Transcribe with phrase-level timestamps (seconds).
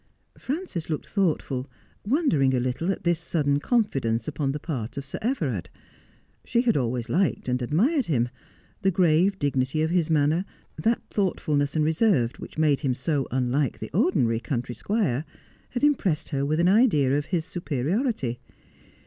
[0.35, 1.69] Frances looked thoughtful,
[2.03, 5.69] wondering a little at this sudden confidence upon the part of Sir Everard.
[6.43, 8.29] She had always liked him and admired him.
[8.81, 10.43] The grave dignity of his manner,
[10.75, 15.23] that thoughtfulness and reserve which made him so unlike the ordinary country squire,
[15.69, 18.39] had impressed her with an idea of his superiority.